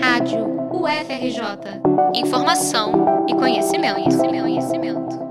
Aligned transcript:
Rádio 0.00 0.68
UFRJ. 0.72 1.80
Informação 2.14 3.26
e 3.28 3.34
conhecimento, 3.34 3.94
conhecimento, 3.94 4.42
conhecimento. 4.42 5.26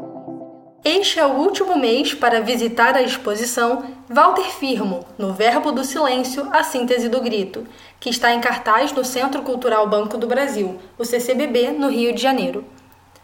Este 0.84 1.20
é 1.20 1.26
o 1.26 1.34
último 1.34 1.78
mês 1.78 2.14
para 2.14 2.42
visitar 2.42 2.96
a 2.96 3.02
exposição 3.02 3.84
Walter 4.10 4.50
Firmo, 4.52 5.06
no 5.18 5.34
Verbo 5.34 5.72
do 5.72 5.84
Silêncio, 5.84 6.48
a 6.52 6.64
Síntese 6.64 7.10
do 7.10 7.22
Grito, 7.22 7.66
que 8.00 8.10
está 8.10 8.34
em 8.34 8.42
cartaz 8.42 8.92
no 8.92 9.04
Centro 9.04 9.42
Cultural 9.42 9.88
Banco 9.88 10.18
do 10.18 10.28
Brasil, 10.28 10.80
o 10.98 11.06
CCBB, 11.06 11.72
no 11.72 11.90
Rio 11.90 12.14
de 12.14 12.22
Janeiro. 12.22 12.66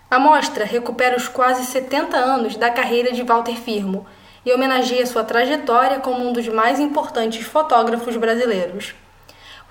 A 0.10 0.20
mostra 0.20 0.66
recupera 0.66 1.16
os 1.16 1.28
quase 1.28 1.66
70 1.66 2.18
anos 2.18 2.56
da 2.56 2.70
carreira 2.70 3.12
de 3.12 3.24
Walter 3.24 3.56
Firmo 3.56 4.06
e 4.46 4.52
homenageia 4.52 5.06
sua 5.06 5.24
trajetória 5.24 6.00
como 6.00 6.28
um 6.28 6.34
dos 6.34 6.48
mais 6.48 6.80
importantes 6.80 7.46
fotógrafos 7.46 8.18
brasileiros. 8.18 8.94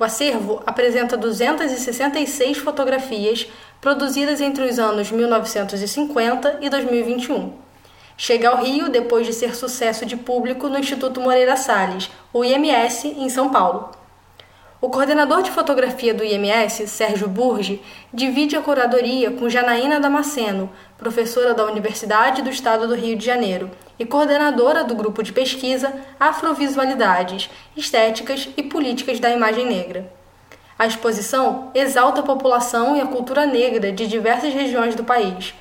O 0.01 0.05
acervo 0.05 0.63
apresenta 0.65 1.15
266 1.15 2.57
fotografias 2.57 3.47
produzidas 3.83 4.41
entre 4.41 4.65
os 4.65 4.79
anos 4.79 5.13
1950 5.13 6.57
e 6.63 6.71
2021. 6.71 7.53
Chega 8.17 8.49
ao 8.49 8.65
Rio 8.65 8.89
depois 8.89 9.27
de 9.27 9.35
ser 9.35 9.55
sucesso 9.55 10.07
de 10.07 10.17
público 10.17 10.71
no 10.71 10.79
Instituto 10.79 11.21
Moreira 11.21 11.55
Salles, 11.55 12.11
o 12.33 12.43
IMS, 12.43 13.09
em 13.09 13.29
São 13.29 13.51
Paulo. 13.51 13.91
O 14.81 14.89
coordenador 14.89 15.43
de 15.43 15.51
fotografia 15.51 16.15
do 16.15 16.25
IMS, 16.25 16.89
Sérgio 16.89 17.29
Burgi, 17.29 17.83
divide 18.11 18.57
a 18.57 18.63
curadoria 18.63 19.31
com 19.31 19.51
Janaína 19.51 20.01
Damasceno, 20.01 20.71
professora 20.97 21.53
da 21.53 21.67
Universidade 21.67 22.41
do 22.41 22.49
Estado 22.49 22.89
do 22.89 22.95
Rio 22.95 23.19
de 23.19 23.27
Janeiro 23.27 23.71
e 24.01 24.07
coordenadora 24.07 24.83
do 24.83 24.95
grupo 24.95 25.23
de 25.23 25.31
pesquisa 25.31 25.93
Afrovisualidades, 26.19 27.51
Estéticas 27.77 28.49
e 28.57 28.63
Políticas 28.63 29.21
da 29.21 29.29
Imagem 29.29 29.67
Negra. 29.67 30.11
A 30.79 30.87
exposição 30.87 31.71
exalta 31.75 32.21
a 32.21 32.25
população 32.25 32.97
e 32.97 33.03
a 33.03 33.07
cultura 33.07 33.45
negra 33.45 33.93
de 33.93 34.07
diversas 34.07 34.55
regiões 34.55 34.95
do 34.95 35.05
país. 35.05 35.53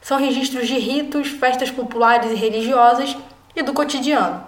São 0.00 0.18
registros 0.18 0.66
de 0.66 0.76
ritos, 0.76 1.28
festas 1.28 1.70
populares 1.70 2.32
e 2.32 2.34
religiosas 2.34 3.16
e 3.54 3.62
do 3.62 3.72
cotidiano. 3.72 4.44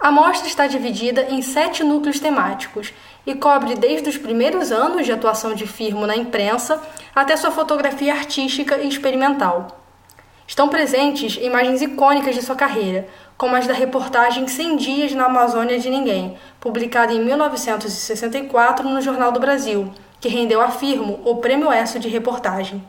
A 0.00 0.10
mostra 0.10 0.48
está 0.48 0.66
dividida 0.66 1.26
em 1.28 1.42
sete 1.42 1.84
núcleos 1.84 2.18
temáticos 2.18 2.94
e 3.26 3.34
cobre 3.34 3.74
desde 3.74 4.08
os 4.08 4.16
primeiros 4.16 4.72
anos 4.72 5.04
de 5.04 5.12
atuação 5.12 5.54
de 5.54 5.66
Firmo 5.66 6.06
na 6.06 6.16
imprensa 6.16 6.82
até 7.14 7.36
sua 7.36 7.50
fotografia 7.50 8.14
artística 8.14 8.78
e 8.78 8.88
experimental. 8.88 9.81
Estão 10.52 10.68
presentes 10.68 11.38
imagens 11.40 11.80
icônicas 11.80 12.34
de 12.34 12.42
sua 12.42 12.54
carreira, 12.54 13.08
como 13.38 13.56
as 13.56 13.66
da 13.66 13.72
reportagem 13.72 14.46
100 14.46 14.76
Dias 14.76 15.12
na 15.12 15.24
Amazônia 15.24 15.78
de 15.78 15.88
Ninguém, 15.88 16.36
publicada 16.60 17.10
em 17.10 17.24
1964 17.24 18.86
no 18.86 19.00
Jornal 19.00 19.32
do 19.32 19.40
Brasil, 19.40 19.90
que 20.20 20.28
rendeu 20.28 20.60
a 20.60 20.68
Firmo 20.68 21.22
o 21.24 21.36
Prêmio 21.36 21.72
ESSO 21.72 21.98
de 21.98 22.10
Reportagem. 22.10 22.84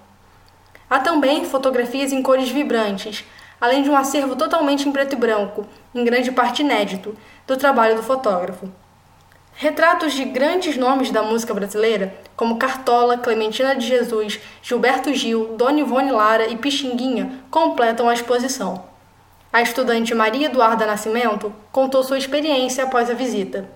Há 0.90 1.00
também 1.00 1.46
fotografias 1.46 2.12
em 2.12 2.22
cores 2.22 2.50
vibrantes, 2.50 3.24
além 3.62 3.82
de 3.82 3.90
um 3.90 3.96
acervo 3.96 4.36
totalmente 4.36 4.90
em 4.90 4.92
preto 4.92 5.14
e 5.14 5.16
branco, 5.18 5.66
em 5.96 6.04
grande 6.04 6.34
parte 6.34 6.64
inédito, 6.64 7.16
do 7.48 7.56
trabalho 7.56 7.96
do 7.96 8.04
fotógrafo. 8.04 8.70
Retratos 9.56 10.14
de 10.14 10.26
grandes 10.26 10.78
nomes 10.78 11.12
da 11.12 11.22
música 11.22 11.54
brasileira, 11.54 12.14
como 12.36 12.58
Cartola, 12.58 13.18
Clementina 13.18 13.76
de 13.76 13.88
Jesus, 13.88 14.40
Gilberto 14.62 15.14
Gil, 15.14 15.56
Dona 15.56 15.80
Ivone 15.80 16.12
Lara 16.12 16.48
e 16.48 16.58
Pixinguinha, 16.58 17.40
completam 17.52 18.10
a 18.10 18.14
exposição. 18.14 18.84
A 19.52 19.62
estudante 19.62 20.16
Maria 20.16 20.48
Eduarda 20.48 20.88
Nascimento 20.88 21.54
contou 21.72 22.04
sua 22.04 22.18
experiência 22.18 22.84
após 22.84 23.10
a 23.10 23.14
visita. 23.14 23.70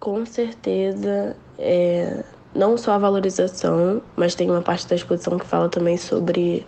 Com 0.00 0.26
certeza, 0.26 1.36
é, 1.56 2.24
não 2.52 2.76
só 2.76 2.92
a 2.92 2.98
valorização, 2.98 4.02
mas 4.16 4.34
tem 4.34 4.50
uma 4.50 4.62
parte 4.62 4.88
da 4.88 4.96
exposição 4.96 5.38
que 5.38 5.46
fala 5.46 5.68
também 5.68 5.96
sobre 5.96 6.66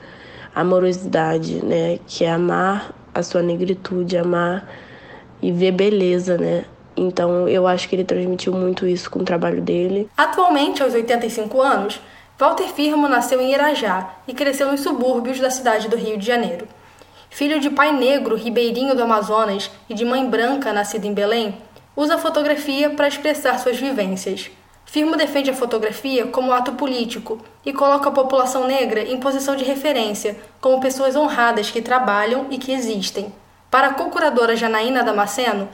amorosidade, 0.55 1.63
né? 1.65 1.99
Que 2.07 2.25
é 2.25 2.31
amar 2.31 2.95
a 3.13 3.23
sua 3.23 3.43
negritude, 3.43 4.17
amar 4.17 4.69
e 5.43 5.51
ver 5.51 5.73
beleza, 5.73 6.39
né? 6.39 6.65
Então 6.97 7.49
eu 7.49 7.67
acho 7.67 7.89
que 7.89 7.95
ele 7.95 8.05
transmitiu 8.05 8.53
muito 8.53 8.87
isso 8.87 9.11
com 9.11 9.21
o 9.21 9.25
trabalho 9.25 9.61
dele. 9.61 10.09
Atualmente, 10.17 10.83
aos 10.83 10.95
85 10.95 11.61
anos, 11.61 12.01
Walter 12.39 12.69
Firmo 12.69 13.09
nasceu 13.09 13.41
em 13.41 13.53
Irajá 13.53 14.15
e 14.27 14.35
cresceu 14.35 14.71
nos 14.71 14.81
subúrbios 14.81 15.41
da 15.41 15.51
cidade 15.51 15.89
do 15.89 15.97
Rio 15.97 16.19
de 16.19 16.27
Janeiro. 16.27 16.67
Filho 17.31 17.61
de 17.61 17.69
pai 17.69 17.93
negro 17.93 18.35
ribeirinho 18.35 18.95
do 18.95 19.03
Amazonas 19.03 19.71
e 19.89 19.95
de 19.95 20.05
mãe 20.05 20.29
branca 20.29 20.73
nascida 20.73 21.07
em 21.07 21.13
Belém, 21.13 21.55
usa 21.95 22.15
a 22.15 22.19
fotografia 22.19 22.91
para 22.91 23.09
expressar 23.09 23.59
suas 23.59 23.79
vivências. 23.79 24.51
Firmo 24.85 25.17
defende 25.17 25.51
a 25.51 25.55
fotografia 25.55 26.27
como 26.27 26.53
ato 26.53 26.73
político 26.73 27.41
e 27.65 27.73
coloca 27.73 28.09
a 28.09 28.13
população 28.13 28.67
negra 28.67 29.03
em 29.03 29.19
posição 29.19 29.57
de 29.57 29.65
referência, 29.65 30.37
como 30.61 30.81
pessoas 30.81 31.17
honradas 31.17 31.71
que 31.71 31.83
trabalham 31.83 32.47
e 32.51 32.59
que 32.59 32.73
existem. 32.73 33.33
Para 33.71 33.89
a 33.89 33.95
co-curadora 33.95 34.55
Janaína 34.55 35.03
Damasceno, 35.03 35.69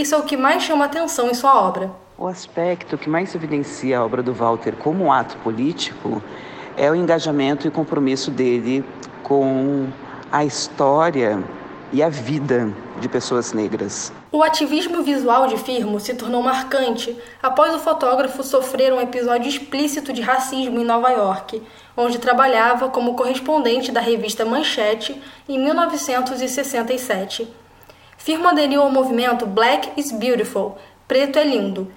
isso 0.00 0.14
é 0.14 0.18
o 0.18 0.22
que 0.22 0.36
mais 0.36 0.62
chama 0.62 0.84
atenção 0.84 1.28
em 1.28 1.34
sua 1.34 1.60
obra. 1.60 1.90
O 2.16 2.28
aspecto 2.28 2.96
que 2.96 3.10
mais 3.10 3.34
evidencia 3.34 3.98
a 3.98 4.04
obra 4.04 4.22
do 4.22 4.32
Walter 4.32 4.76
como 4.76 5.04
um 5.04 5.12
ato 5.12 5.36
político 5.38 6.22
é 6.76 6.88
o 6.90 6.94
engajamento 6.94 7.66
e 7.66 7.70
compromisso 7.70 8.30
dele 8.30 8.84
com 9.24 9.88
a 10.30 10.44
história 10.44 11.42
e 11.92 12.00
a 12.02 12.08
vida 12.08 12.72
de 13.00 13.08
pessoas 13.08 13.52
negras. 13.52 14.12
O 14.30 14.42
ativismo 14.42 15.02
visual 15.02 15.46
de 15.46 15.56
Firmo 15.56 15.98
se 15.98 16.14
tornou 16.14 16.42
marcante 16.42 17.16
após 17.42 17.74
o 17.74 17.78
fotógrafo 17.78 18.42
sofrer 18.42 18.92
um 18.92 19.00
episódio 19.00 19.48
explícito 19.48 20.12
de 20.12 20.20
racismo 20.20 20.78
em 20.78 20.84
Nova 20.84 21.10
York, 21.10 21.62
onde 21.96 22.18
trabalhava 22.18 22.88
como 22.88 23.14
correspondente 23.14 23.90
da 23.90 24.00
revista 24.00 24.44
Manchete 24.44 25.20
em 25.48 25.58
1967. 25.58 27.48
Firmo 28.18 28.48
aderiu 28.48 28.82
ao 28.82 28.90
movimento 28.90 29.46
Black 29.46 29.92
is 29.96 30.10
Beautiful, 30.10 30.76
Preto 31.06 31.38
é 31.38 31.44
Lindo, 31.44 31.90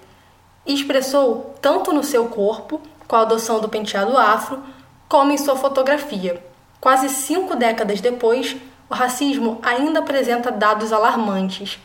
e 0.65 0.73
expressou 0.73 1.55
tanto 1.59 1.91
no 1.91 2.03
seu 2.03 2.27
corpo, 2.27 2.79
com 3.07 3.15
a 3.15 3.21
adoção 3.21 3.59
do 3.59 3.67
penteado 3.67 4.15
afro, 4.15 4.63
como 5.09 5.31
em 5.31 5.37
sua 5.37 5.57
fotografia. 5.57 6.41
Quase 6.79 7.09
cinco 7.09 7.55
décadas 7.55 7.99
depois, 7.99 8.55
o 8.89 8.93
racismo 8.93 9.59
ainda 9.63 9.99
apresenta 9.99 10.51
dados 10.51 10.93
alarmantes. 10.93 11.79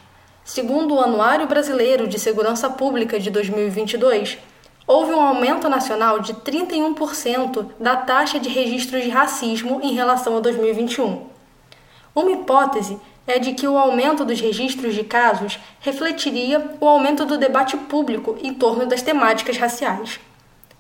Segundo 0.44 0.94
o 0.94 1.00
Anuário 1.00 1.48
Brasileiro 1.48 2.06
de 2.06 2.19
Segurança 2.19 2.69
Pública 2.70 3.19
de 3.19 3.30
2022, 3.30 4.38
houve 4.86 5.12
um 5.12 5.20
aumento 5.20 5.69
nacional 5.69 6.20
de 6.20 6.34
31% 6.34 7.70
da 7.80 7.96
taxa 7.96 8.38
de 8.38 8.50
registros 8.50 9.02
de 9.02 9.08
racismo 9.08 9.80
em 9.82 9.94
relação 9.94 10.36
a 10.36 10.41
2021. 10.41 11.26
Uma 12.14 12.30
hipótese 12.30 13.00
é 13.26 13.38
de 13.38 13.53
que 13.53 13.66
o 13.66 13.76
aumento 13.76 14.25
dos 14.25 14.41
registros 14.41 14.94
de 14.94 15.03
casos 15.03 15.59
refletiria 15.81 16.72
o 16.81 16.87
aumento 16.87 17.25
do 17.25 17.37
debate 17.37 17.76
público 17.76 18.37
em 18.42 18.54
torno 18.54 18.87
das 18.87 19.03
temáticas 19.03 19.56
raciais. 19.56 20.20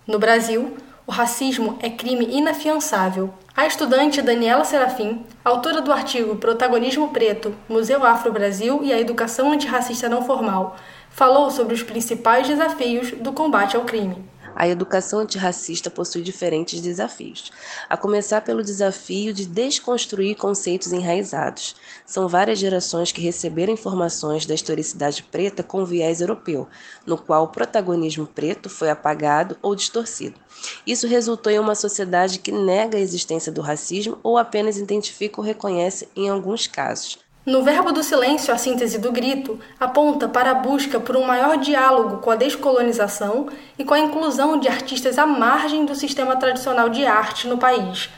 No 0.06 0.18
Brasil, 0.18 0.76
o 1.06 1.12
racismo 1.12 1.78
é 1.80 1.88
crime 1.88 2.26
inafiançável. 2.30 3.32
A 3.56 3.66
estudante 3.66 4.20
Daniela 4.20 4.64
Serafim, 4.64 5.24
autora 5.44 5.80
do 5.80 5.92
artigo 5.92 6.36
Protagonismo 6.36 7.08
Preto, 7.08 7.54
Museu 7.68 8.04
Afro-Brasil 8.04 8.80
e 8.82 8.92
a 8.92 9.00
Educação 9.00 9.52
Antirracista 9.52 10.08
Não 10.08 10.22
Formal, 10.22 10.76
falou 11.10 11.50
sobre 11.50 11.74
os 11.74 11.82
principais 11.82 12.46
desafios 12.46 13.12
do 13.12 13.32
combate 13.32 13.76
ao 13.76 13.84
crime. 13.84 14.22
A 14.58 14.66
educação 14.66 15.18
antirracista 15.18 15.90
possui 15.90 16.22
diferentes 16.22 16.80
desafios, 16.80 17.52
a 17.90 17.96
começar 17.96 18.40
pelo 18.40 18.62
desafio 18.62 19.30
de 19.34 19.44
desconstruir 19.44 20.34
conceitos 20.34 20.94
enraizados. 20.94 21.76
São 22.06 22.26
várias 22.26 22.58
gerações 22.58 23.12
que 23.12 23.20
receberam 23.20 23.74
informações 23.74 24.46
da 24.46 24.54
historicidade 24.54 25.22
preta 25.24 25.62
com 25.62 25.84
viés 25.84 26.22
europeu, 26.22 26.66
no 27.04 27.18
qual 27.18 27.44
o 27.44 27.48
protagonismo 27.48 28.26
preto 28.26 28.70
foi 28.70 28.88
apagado 28.88 29.58
ou 29.60 29.74
distorcido. 29.74 30.40
Isso 30.86 31.06
resultou 31.06 31.52
em 31.52 31.58
uma 31.58 31.74
sociedade 31.74 32.38
que 32.38 32.50
nega 32.50 32.96
a 32.96 33.00
existência 33.00 33.52
do 33.52 33.60
racismo 33.60 34.18
ou 34.22 34.38
apenas 34.38 34.78
identifica 34.78 35.38
ou 35.38 35.46
reconhece 35.46 36.08
em 36.16 36.30
alguns 36.30 36.66
casos. 36.66 37.25
No 37.46 37.62
verbo 37.62 37.92
do 37.92 38.02
silêncio, 38.02 38.52
a 38.52 38.58
síntese 38.58 38.98
do 38.98 39.12
grito 39.12 39.56
aponta 39.78 40.28
para 40.28 40.50
a 40.50 40.54
busca 40.54 40.98
por 40.98 41.16
um 41.16 41.24
maior 41.24 41.56
diálogo 41.58 42.16
com 42.16 42.28
a 42.28 42.34
descolonização 42.34 43.46
e 43.78 43.84
com 43.84 43.94
a 43.94 44.00
inclusão 44.00 44.58
de 44.58 44.66
artistas 44.66 45.16
à 45.16 45.24
margem 45.24 45.86
do 45.86 45.94
sistema 45.94 46.34
tradicional 46.34 46.88
de 46.88 47.06
arte 47.06 47.46
no 47.46 47.56
país. 47.56 48.10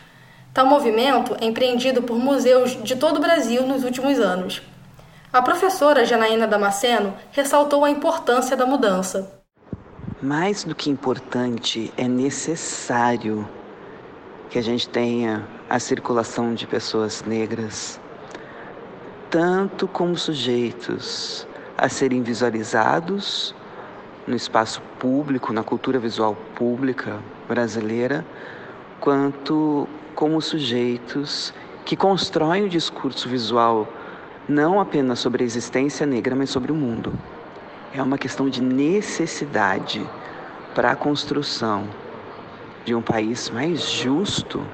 Tal 0.55 0.65
movimento 0.65 1.37
é 1.43 1.45
empreendido 1.45 2.03
por 2.03 2.17
museus 2.19 2.83
de 2.83 2.97
todo 2.97 3.19
o 3.19 3.21
Brasil 3.21 3.67
nos 3.67 3.85
últimos 3.85 4.19
anos. 4.19 4.63
A 5.31 5.43
professora 5.43 6.07
Janaína 6.07 6.47
Damasceno 6.47 7.15
ressaltou 7.31 7.85
a 7.85 7.91
importância 7.91 8.57
da 8.57 8.65
mudança. 8.65 9.43
Mais 10.23 10.65
do 10.65 10.75
que 10.75 10.89
importante, 10.89 11.93
é 11.99 12.09
necessário 12.09 13.47
que 14.49 14.59
a 14.59 14.63
gente 14.63 14.89
tenha 14.89 15.47
a 15.69 15.79
circulação 15.79 16.55
de 16.55 16.67
pessoas 16.67 17.23
negras 17.25 18.01
tanto 19.31 19.87
como 19.87 20.17
sujeitos 20.17 21.47
a 21.77 21.89
serem 21.89 22.23
visualizados 22.23 23.55
no 24.27 24.35
espaço 24.35 24.81
público, 24.99 25.53
na 25.53 25.63
cultura 25.63 25.99
visual 25.99 26.37
pública 26.55 27.19
brasileira, 27.47 28.25
quanto 29.01 29.89
como 30.15 30.41
sujeitos 30.41 31.53
que 31.85 31.97
constroem 31.97 32.65
o 32.65 32.69
discurso 32.69 33.29
visual 33.29 33.87
não 34.49 34.81
apenas 34.81 35.19
sobre 35.19 35.45
a 35.45 35.47
existência 35.47 36.07
negra, 36.07 36.35
mas 36.35 36.51
sobre 36.51 36.73
o 36.73 36.75
mundo. 36.75 37.13
É 37.95 38.03
uma 38.03 38.19
questão 38.19 38.49
de 38.49 38.63
necessidade 38.63 40.05
para 40.75 40.93
a 40.93 40.97
construção 40.97 41.87
de 42.85 42.95
um 42.95 43.03
país 43.03 43.51
mais 43.51 43.91
justo 43.91 44.67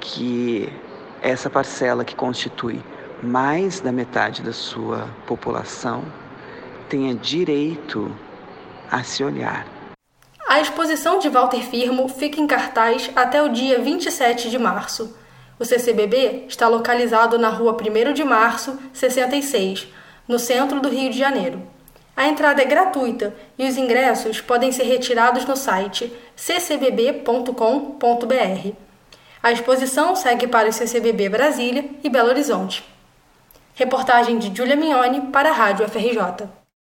que 0.00 0.72
essa 1.20 1.50
parcela 1.50 2.04
que 2.04 2.14
constitui 2.14 2.80
mais 3.22 3.80
da 3.80 3.90
metade 3.90 4.42
da 4.42 4.52
sua 4.52 5.08
população 5.26 6.04
tenha 6.88 7.14
direito 7.14 8.14
a 8.90 9.02
se 9.02 9.24
olhar. 9.24 9.66
A 10.48 10.60
exposição 10.60 11.18
de 11.18 11.28
Walter 11.28 11.62
Firmo 11.62 12.08
fica 12.08 12.40
em 12.40 12.46
cartaz 12.46 13.10
até 13.16 13.42
o 13.42 13.48
dia 13.48 13.80
27 13.80 14.48
de 14.48 14.58
março. 14.58 15.16
O 15.58 15.64
CCBB 15.64 16.44
está 16.48 16.68
localizado 16.68 17.38
na 17.38 17.48
rua 17.48 17.76
1 17.76 18.12
de 18.12 18.24
março, 18.24 18.78
66, 18.92 19.88
no 20.28 20.38
centro 20.38 20.80
do 20.80 20.88
Rio 20.88 21.10
de 21.10 21.18
Janeiro. 21.18 21.62
A 22.16 22.26
entrada 22.26 22.62
é 22.62 22.64
gratuita 22.64 23.34
e 23.58 23.68
os 23.68 23.76
ingressos 23.76 24.40
podem 24.40 24.72
ser 24.72 24.84
retirados 24.84 25.44
no 25.44 25.56
site 25.56 26.12
ccbb.com.br. 26.34 27.46
A 29.42 29.52
exposição 29.52 30.16
segue 30.16 30.46
para 30.46 30.68
o 30.68 30.72
CCBB 30.72 31.28
Brasília 31.28 31.84
e 32.02 32.08
Belo 32.08 32.30
Horizonte. 32.30 32.95
Reportagem 33.78 34.38
de 34.38 34.56
Julia 34.56 34.74
Mignoni 34.74 35.30
para 35.30 35.50
a 35.50 35.52
Rádio 35.52 35.86
FRJ. 35.86 36.48